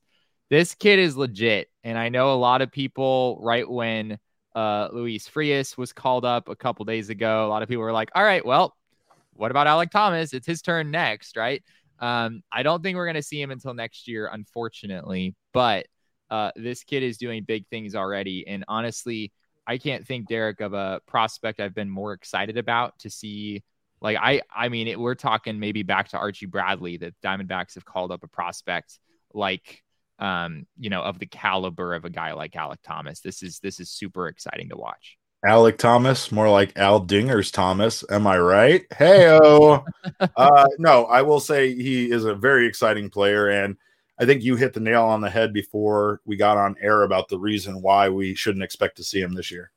[0.49, 4.19] This kid is legit, and I know a lot of people right when
[4.55, 7.45] uh, Luis Frias was called up a couple days ago.
[7.45, 8.75] A lot of people were like, "All right, well,
[9.33, 10.33] what about Alek Thomas?
[10.33, 11.61] It's his turn next, right?"
[11.99, 15.35] Um, I don't think we're going to see him until next year, unfortunately.
[15.53, 15.87] But
[16.29, 18.47] uh, this kid is doing big things already.
[18.47, 19.31] And honestly,
[19.67, 23.63] I can't think Derek of a prospect I've been more excited about to see.
[24.01, 27.85] Like I, I mean, it, we're talking maybe back to Archie Bradley that Diamondbacks have
[27.85, 28.99] called up a prospect
[29.33, 29.83] like,
[30.19, 33.19] um, you know, of the caliber of a guy like Alek Thomas.
[33.19, 35.17] This is this is super exciting to watch.
[35.45, 38.03] Alek Thomas, more like Al Dingers Thomas.
[38.09, 38.85] Am I right?
[38.97, 39.27] Hey,
[40.35, 43.77] uh, no, I will say he is a very exciting player, and
[44.19, 47.27] I think you hit the nail on the head before we got on air about
[47.27, 49.71] the reason why we shouldn't expect to see him this year.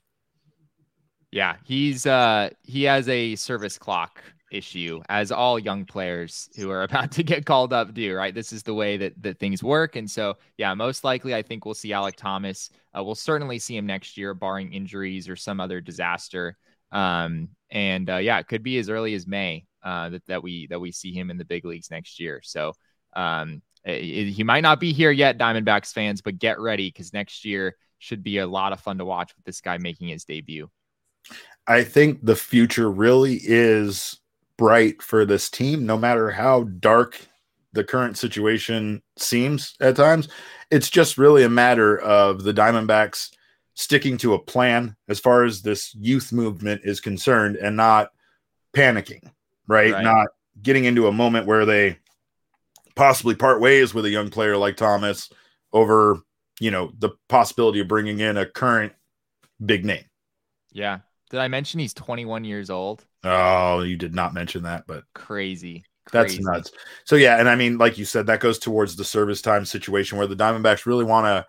[1.31, 6.82] Yeah, he's uh he has a service clock issue as all young players who are
[6.84, 8.34] about to get called up do, right?
[8.34, 11.64] This is the way that that things work and so yeah, most likely I think
[11.64, 12.70] we'll see Alek Thomas.
[12.96, 16.56] Uh, we'll certainly see him next year barring injuries or some other disaster.
[16.92, 20.66] Um and uh, yeah, it could be as early as May uh that, that we
[20.68, 22.40] that we see him in the big leagues next year.
[22.42, 22.72] So
[23.14, 27.76] um he might not be here yet, Diamondbacks fans, but get ready because next year
[27.98, 30.68] should be a lot of fun to watch with this guy making his debut.
[31.66, 34.18] I think the future really is
[34.59, 37.27] bright for this team, no matter how dark
[37.73, 40.29] the current situation seems at times.
[40.71, 43.31] It's just really a matter of the Diamondbacks
[43.75, 48.11] sticking to a plan as far as this youth movement is concerned and not
[48.75, 49.23] panicking,
[49.66, 49.92] right?
[49.92, 50.05] right.
[50.05, 50.27] Not
[50.61, 51.99] getting into a moment where they
[52.97, 55.31] possibly part ways with a young player like Thomas
[55.73, 56.21] over,
[56.59, 58.92] you know, the possibility of bringing in a current
[59.64, 60.05] big name.
[60.73, 60.99] Yeah.
[61.30, 63.04] Did I mention he's 21 years old?
[63.24, 65.84] Oh, you did not mention that, but crazy.
[66.10, 66.42] That's crazy.
[66.42, 66.72] nuts.
[67.04, 70.18] So yeah, and I mean, like you said, that goes towards the service time situation
[70.18, 71.46] where the Diamondbacks really want a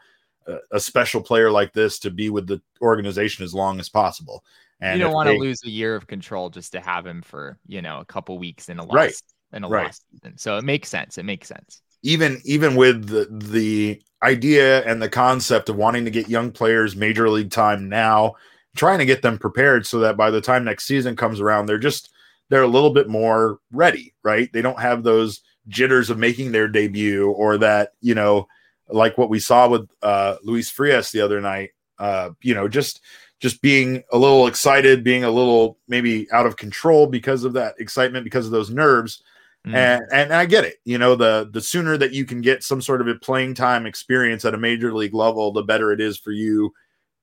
[0.71, 4.43] a special player like this to be with the organization as long as possible.
[4.81, 7.59] And you don't want to lose a year of control just to have him for
[7.67, 8.95] you know a couple weeks in a loss.
[8.95, 9.21] Right
[9.53, 9.85] in a right.
[9.85, 10.37] last season.
[10.37, 11.17] So it makes sense.
[11.17, 11.81] It makes sense.
[12.03, 16.95] Even even with the the idea and the concept of wanting to get young players
[16.95, 18.35] major league time now,
[18.79, 21.77] trying to get them prepared so that by the time next season comes around, they're
[21.77, 22.09] just
[22.47, 24.51] they're a little bit more ready, right?
[24.53, 28.47] They don't have those jitters of making their debut or that, you know,
[28.87, 31.71] like what we saw with uh Luis Frias the other night.
[31.99, 33.01] Uh, you know, just
[33.41, 37.75] just being a little excited, being a little maybe out of control because of that
[37.79, 39.21] excitement, because of those nerves.
[39.67, 39.75] Mm.
[39.75, 40.77] And and I get it.
[40.85, 43.85] You know, the the sooner that you can get some sort of a playing time
[43.85, 46.71] experience at a major league level, the better it is for you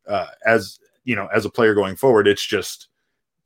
[0.06, 2.28] uh, as you know as a player going forward.
[2.28, 2.88] It's just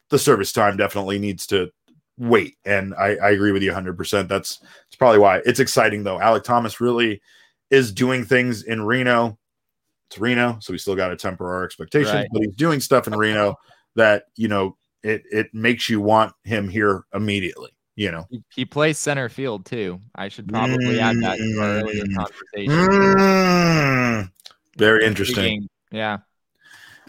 [0.08, 1.70] the service time definitely needs to
[2.18, 2.56] wait.
[2.64, 3.96] And I, I agree with you 100.
[3.96, 6.18] percent That's that's probably why it's exciting though.
[6.18, 7.22] Alek Thomas really
[7.70, 9.38] is doing things in Reno.
[10.08, 12.28] It's Reno, so we still got to temper our expectations, right.
[12.32, 13.54] but he's doing stuff in Reno
[13.94, 18.64] that you know it it makes you want him here immediately you know he, he,
[18.64, 22.16] plays center field too i should probably mm, add that to our earlier mm.
[22.16, 24.30] conversation mm,
[24.76, 26.18] very interesting yeah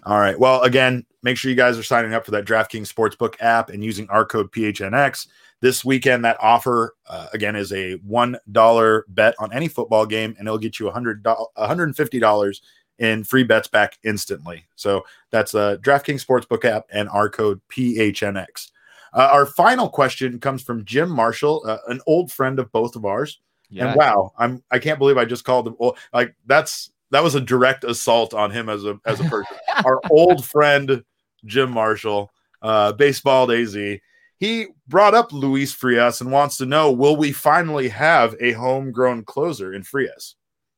[0.05, 3.35] all right well again make sure you guys are signing up for that draftkings sportsbook
[3.39, 5.27] app and using our code phnx
[5.59, 10.35] this weekend that offer uh, again is a one dollar bet on any football game
[10.37, 12.61] and it'll get you a hundred $150
[12.99, 18.71] in free bets back instantly so that's a draftkings sportsbook app and our code phnx
[19.13, 23.05] uh, our final question comes from Jim Marshall, uh, an old friend of both of
[23.05, 23.39] ours.
[23.69, 23.87] Yeah.
[23.87, 25.75] And wow, I'm I can't believe I just called him.
[25.79, 29.57] Well, like that's that was a direct assault on him as a as a person.
[29.85, 31.03] Our old friend
[31.45, 33.77] Jim Marshall, uh, baseball AZ.
[34.37, 39.23] He brought up Luis Frias and wants to know: Will we finally have a homegrown
[39.25, 40.35] closer in Frias?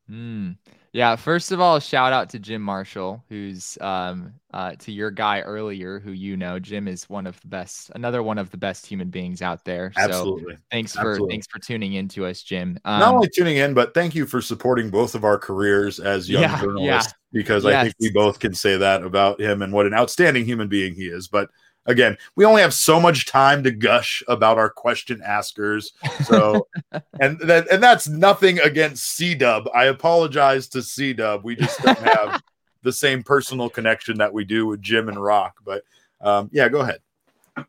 [0.10, 0.58] Mm.
[0.94, 5.42] Yeah, first of all, shout out to Jim Marshall, who's um uh to your guy
[5.42, 6.60] earlier, who you know.
[6.60, 9.92] Jim is one of the best, another one of the best human beings out there.
[9.98, 10.54] Absolutely.
[10.54, 11.34] So thanks for Absolutely.
[11.34, 12.78] thanks for tuning in to us, Jim.
[12.86, 16.30] Um, Not only tuning in, but thank you for supporting both of our careers as
[16.30, 17.40] young yeah, journalists, yeah.
[17.40, 17.74] because yes.
[17.74, 20.94] I think we both can say that about him and what an outstanding human being
[20.94, 21.28] he is.
[21.28, 21.50] But
[21.86, 25.94] again, we only have so much time to gush about our question askers.
[26.26, 26.68] So,
[27.20, 29.70] and that and that's nothing against C Dub.
[29.74, 31.44] I apologize to C Dub.
[31.44, 32.42] We just don't have
[32.84, 35.58] the same personal connection that we do with Jim and Rock.
[35.66, 35.84] But
[36.22, 37.00] um, yeah, go ahead.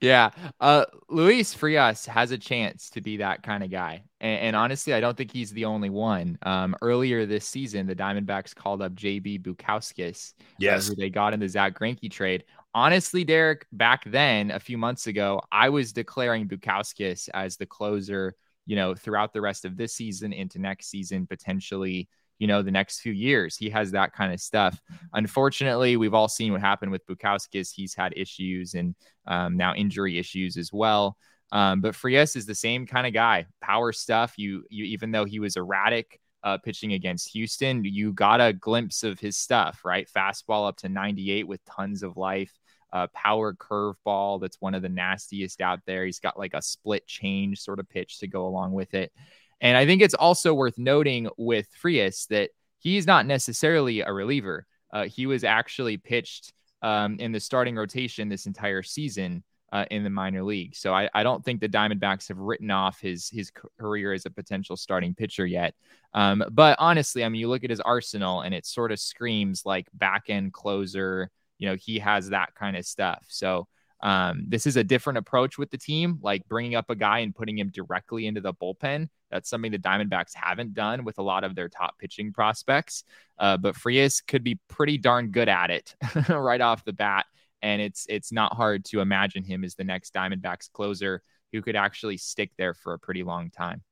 [0.00, 0.30] yeah.
[0.60, 4.04] Uh, Luis Frias has a chance to be that kind of guy.
[4.20, 6.38] And, and, honestly, I don't think he's the only one.
[6.42, 10.86] Um, earlier this season, the Diamondbacks called up JB Bukauskas, uh, yes.
[10.86, 12.44] Uh, who they got in the Zack Greinke trade.
[12.74, 18.34] Honestly, Derek, back then, a few months ago, I was declaring Bukauskas as the closer,
[18.66, 22.08] you know, throughout the rest of this season into next season, potentially–
[22.38, 23.56] you know, the next few years.
[23.56, 24.80] He has that kind of stuff.
[25.12, 27.72] Unfortunately, we've all seen what happened with Bukauskas.
[27.72, 28.94] He's had issues and
[29.26, 31.16] um, now injury issues as well.
[31.52, 33.46] Um, but Frias is the same kind of guy.
[33.60, 34.34] Power stuff.
[34.36, 39.04] You, you, even though he was erratic uh, pitching against Houston, you got a glimpse
[39.04, 40.08] of his stuff, right?
[40.14, 42.52] Fastball up to 98 with tons of life.
[42.94, 46.04] Uh, power curveball that's one of the nastiest out there.
[46.06, 49.12] He's got like a split change sort of pitch to go along with it.
[49.60, 54.66] And I think it's also worth noting with Frias that he's not necessarily a reliever.
[54.92, 56.52] Uh, he was actually pitched
[56.82, 60.76] um, in the starting rotation this entire season uh, in the minor league.
[60.76, 64.30] So I, I, don't think the Diamondbacks have written off his his career as a
[64.30, 65.74] potential starting pitcher yet.
[66.12, 69.66] Um, but honestly, I mean, you look at his arsenal and it sort of screams
[69.66, 71.28] like back end closer.
[71.58, 73.24] You know, he has that kind of stuff.
[73.28, 73.68] So
[74.04, 77.34] um, this is a different approach with the team, like bringing up a guy and
[77.34, 79.08] putting him directly into the bullpen.
[79.30, 83.04] That's something the Diamondbacks haven't done with a lot of their top pitching prospects.
[83.38, 85.96] Uh, but Frias could be pretty darn good at it
[86.28, 87.24] right off the bat,
[87.62, 91.76] and it's it's not hard to imagine him as the next Diamondbacks closer who could
[91.76, 93.82] actually stick there for a pretty long time.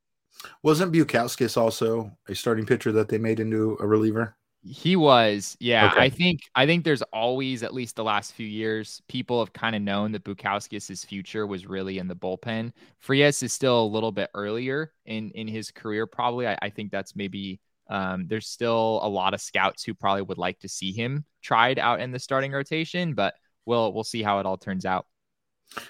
[0.63, 4.37] Wasn't Bukauskas also a starting pitcher that they made into a reliever?
[4.65, 5.87] He was, yeah.
[5.91, 6.03] Okay.
[6.03, 9.75] I think I think there's always, at least the last few years, people have kind
[9.75, 12.73] of known that Bukauskas' future was really in the bullpen.
[13.01, 16.07] Frias is still a little bit earlier in in his career.
[16.07, 20.23] Probably, I, I think that's maybe um, there's still a lot of scouts who probably
[20.23, 23.35] would like to see him tried out in the starting rotation, but
[23.67, 25.07] we'll we'll see how it all turns out.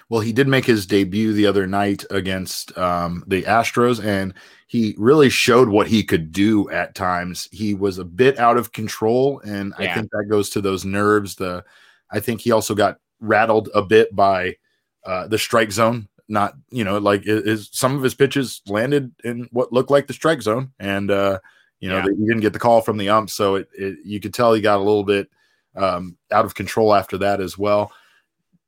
[0.09, 4.33] Well, he did make his debut the other night against um, the Astros, and
[4.67, 7.47] he really showed what he could do at times.
[7.51, 9.91] He was a bit out of control, and yeah.
[9.91, 11.35] I think that goes to those nerves.
[11.35, 11.63] The
[12.11, 14.57] I think he also got rattled a bit by
[15.05, 16.07] uh, the strike zone.
[16.27, 20.13] Not you know like is some of his pitches landed in what looked like the
[20.13, 21.39] strike zone, and uh,
[21.79, 22.05] you know yeah.
[22.17, 24.61] he didn't get the call from the ump, so it, it, you could tell he
[24.61, 25.29] got a little bit
[25.75, 27.91] um, out of control after that as well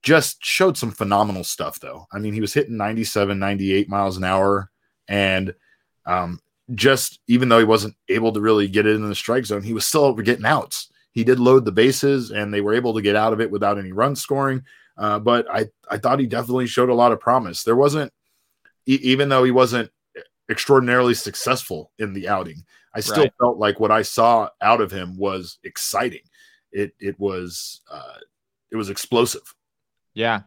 [0.06, 2.06] just showed some phenomenal stuff though.
[2.14, 4.70] I mean, he was hitting 97, 98 miles an hour
[5.08, 5.54] and
[6.06, 6.40] um,
[6.76, 9.74] just even though he wasn't able to really get it in the strike zone, he
[9.74, 10.92] was still getting outs.
[11.12, 13.80] He did load the bases and they were able to get out of it without
[13.80, 14.64] any run scoring.
[14.96, 17.64] Uh, but I, I thought he definitely showed a lot of promise.
[17.64, 18.14] There wasn't,
[18.86, 19.90] e- even though he wasn't
[20.52, 22.64] extraordinarily successful in the outing,
[22.94, 23.34] I still right.
[23.40, 26.22] felt like what I saw out of him was exciting.
[26.72, 28.20] It, it was, uh,
[28.72, 29.42] it was explosive.
[30.16, 30.42] Yeah.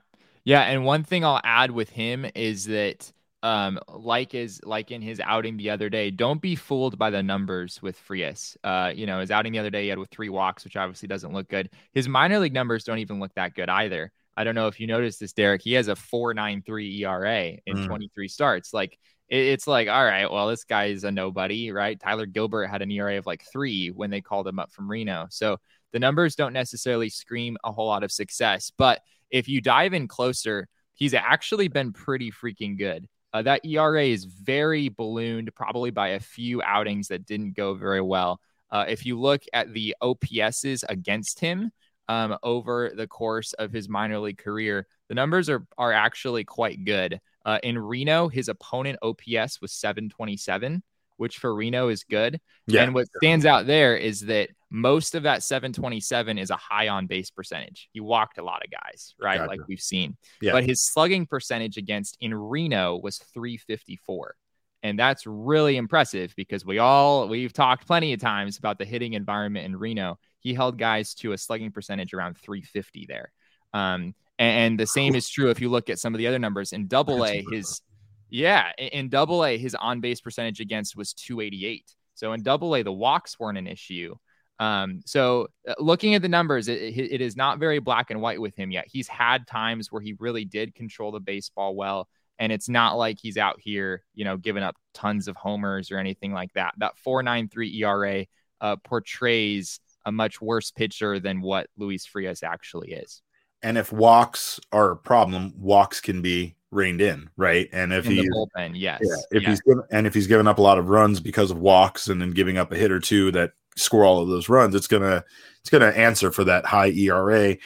[0.44, 0.62] Yeah.
[0.62, 5.20] And one thing I'll add with him is that um like is like in his
[5.20, 9.20] outing the other day don't be fooled by the numbers with Frias uh you know
[9.20, 11.70] his outing the other day he had with three walks which obviously doesn't look good
[11.92, 14.88] his minor league numbers don't even look that good either i don't know if you
[14.88, 17.86] noticed this derek he has a 493 era in mm.
[17.86, 22.00] 23 starts like it, it's like all right well this guy is a nobody right
[22.00, 25.28] tyler gilbert had an era of like three when they called him up from reno
[25.30, 25.58] so
[25.92, 30.08] the numbers don't necessarily scream a whole lot of success but if you dive in
[30.08, 33.08] closer, he's actually been pretty freaking good.
[33.32, 38.00] Uh, that ERA is very ballooned, probably by a few outings that didn't go very
[38.00, 38.40] well.
[38.70, 41.70] Uh, if you look at the OPSs against him
[42.08, 46.84] um, over the course of his minor league career, the numbers are are actually quite
[46.84, 47.20] good.
[47.44, 50.82] Uh, in Reno, his opponent OPS was 727
[51.18, 52.40] which for Reno is good.
[52.66, 52.84] Yeah.
[52.84, 57.06] And what stands out there is that most of that 727 is a high on
[57.06, 57.88] base percentage.
[57.92, 59.38] He walked a lot of guys, right?
[59.38, 59.50] Gotcha.
[59.50, 60.16] Like we've seen.
[60.42, 60.52] Yeah.
[60.52, 64.34] But his slugging percentage against in Reno was 354.
[64.82, 69.14] And that's really impressive because we all we've talked plenty of times about the hitting
[69.14, 70.18] environment in Reno.
[70.40, 73.32] He held guys to a slugging percentage around 350 there.
[73.74, 76.72] Um, and, the same is true if you look at some of the other numbers
[76.72, 77.82] in double A, his
[78.30, 81.84] yeah, in double A, his on base percentage against was 288.
[82.14, 84.14] So in double A, the walks weren't an issue.
[84.58, 88.40] Um, so uh, looking at the numbers, it, it is not very black and white
[88.40, 88.86] with him yet.
[88.88, 92.08] He's had times where he really did control the baseball well.
[92.40, 95.98] And it's not like he's out here, you know, giving up tons of homers or
[95.98, 96.74] anything like that.
[96.78, 98.26] That 493 ERA
[98.60, 103.22] uh, portrays a much worse pitcher than what Luis Frias actually is.
[103.62, 107.68] And if walks are a problem, walks can be reined in, right?
[107.72, 109.50] And if he's bullpen, yes, yeah, if yes.
[109.50, 112.20] he's given, and if he's given up a lot of runs because of walks and
[112.20, 115.24] then giving up a hit or two that score all of those runs, it's gonna
[115.60, 117.56] it's gonna answer for that high ERA.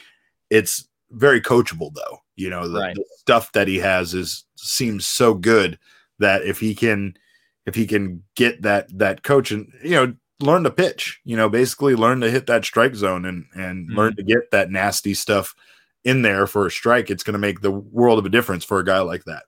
[0.49, 2.19] It's very coachable though.
[2.35, 2.95] You know, the, Right.
[2.95, 5.77] the stuff that he has is seems so good
[6.19, 7.15] that if he can
[7.65, 11.49] if he can get that that coach and you know learn to pitch, you know,
[11.49, 13.97] basically learn to hit that strike zone and and mm-hmm.
[13.97, 15.55] learn to get that nasty stuff
[16.03, 18.79] in there for a strike, it's going to make the world of a difference for
[18.79, 19.43] a guy like that.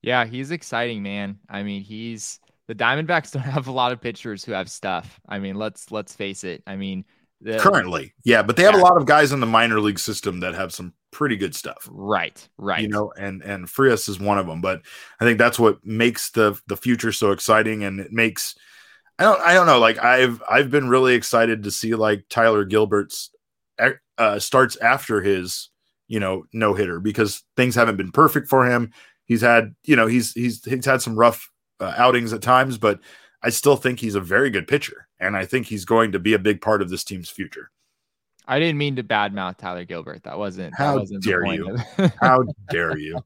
[0.00, 1.38] Yeah, he's exciting, man.
[1.48, 5.20] I mean, he's the Diamondbacks don't have a lot of pitchers who have stuff.
[5.28, 6.62] I mean, let's let's face it.
[6.66, 7.04] I mean,
[7.40, 10.40] the, Currently, yeah, but they have a lot of guys in the minor league system
[10.40, 11.88] that have some pretty good stuff.
[11.90, 12.82] right, right.
[12.82, 14.82] you know and and frias is one of them but
[15.20, 18.54] i think that's what makes the the future so exciting and it makes
[19.18, 22.64] i don't i don't know like i've i've been really excited to see like tyler
[22.64, 23.30] gilbert's
[24.18, 25.70] uh starts after his
[26.08, 28.92] you know no hitter because things haven't been perfect for him
[29.24, 31.50] he's had you know he's he's he's had some rough
[31.80, 33.00] uh, outings at times but
[33.42, 36.34] i still think he's a very good pitcher and i think he's going to be
[36.34, 37.70] a big part of this team's future
[38.50, 40.22] I didn't mean to badmouth Tyler Gilbert.
[40.22, 40.74] That wasn't.
[40.74, 41.76] How that wasn't dare you.
[42.18, 43.22] how dare you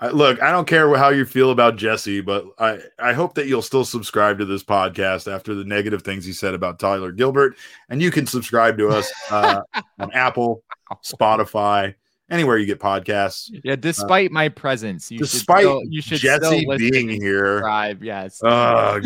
[0.00, 3.48] I, look, I don't care how you feel about Jesse, but I, I hope that
[3.48, 7.56] you'll still subscribe to this podcast after the negative things he said about Tyler Gilbert.
[7.88, 9.62] And you can subscribe to us uh,
[9.98, 10.62] on Apple,
[11.04, 11.96] Spotify,
[12.30, 13.50] anywhere you get podcasts.
[13.64, 18.02] yeah, despite my presence, you Despite should still, you should Jesse still being here, subscribe.
[18.02, 18.42] Yes.
[18.42, 19.00] uh,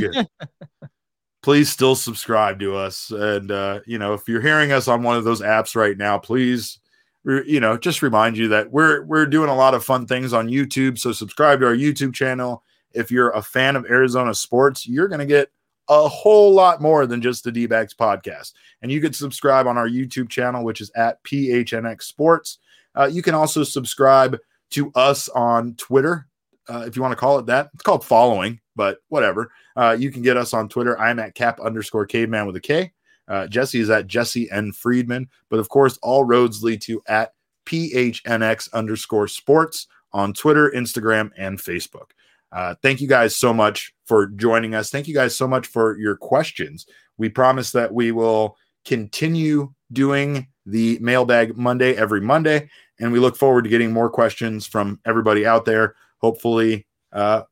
[1.43, 3.11] please still subscribe to us.
[3.11, 6.19] And, uh, you know, if you're hearing us on one of those apps right now,
[6.19, 6.79] please
[7.25, 10.49] you know, just remind you that we're we're doing a lot of fun things on
[10.49, 10.99] YouTube.
[10.99, 12.65] So subscribe to our YouTube channel.
[12.93, 15.51] If you're a fan of Arizona sports, you're going to get
[15.89, 18.53] a whole lot more than just the D-backs podcast.
[18.83, 22.59] And you can subscribe on our YouTube channel, which is at PHNX Sports.
[22.95, 24.39] Uh, you can also subscribe
[24.71, 26.27] to us on Twitter,
[26.69, 27.71] uh, if you want to call it that.
[27.75, 29.51] It's called following, but whatever.
[29.77, 30.99] Uh, you can get us on Twitter.
[30.99, 32.93] I'm at cap underscore caveman with a K.
[33.29, 34.73] Uh, Jesse is at Jesse N.
[34.73, 35.29] Friedman.
[35.49, 37.33] But of course, all roads lead to at
[37.67, 42.11] PHNX underscore sports on Twitter, Instagram, and Facebook.
[42.51, 44.91] Uh, thank you guys so much for joining us.
[44.91, 46.87] Thank you guys so much for your questions.
[47.17, 52.71] We promise that we will continue doing the mailbag Monday every Monday,
[53.01, 55.95] and we look forward to getting more questions from everybody out there.
[56.19, 57.43] Hopefully, uh,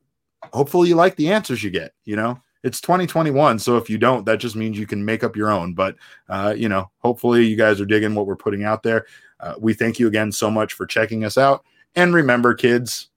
[0.53, 1.93] hopefully you like the answers you get.
[2.05, 5.35] You know, it's 2021, so if you don't, that just means you can make up
[5.35, 5.73] your own.
[5.73, 5.95] But
[6.29, 9.05] uh, you know, hopefully you guys are digging what we're putting out there.
[9.39, 11.65] Uh, we thank you again so much for checking us out.
[11.95, 13.09] And remember, kids,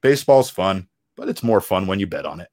[0.00, 2.48] baseball's fun, but it's more fun when you bet on it.